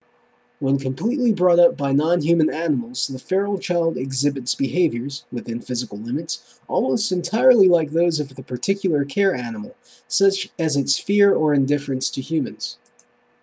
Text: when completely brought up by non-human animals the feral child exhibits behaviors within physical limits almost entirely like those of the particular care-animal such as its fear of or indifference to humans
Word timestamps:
when 0.57 0.79
completely 0.79 1.31
brought 1.31 1.59
up 1.59 1.77
by 1.77 1.91
non-human 1.91 2.49
animals 2.51 3.05
the 3.09 3.19
feral 3.19 3.59
child 3.59 3.97
exhibits 3.97 4.55
behaviors 4.55 5.23
within 5.31 5.61
physical 5.61 5.99
limits 5.99 6.59
almost 6.67 7.11
entirely 7.11 7.69
like 7.69 7.91
those 7.91 8.19
of 8.19 8.27
the 8.29 8.41
particular 8.41 9.05
care-animal 9.05 9.75
such 10.07 10.49
as 10.57 10.75
its 10.75 10.97
fear 10.97 11.31
of 11.35 11.39
or 11.39 11.53
indifference 11.53 12.09
to 12.09 12.19
humans 12.21 12.79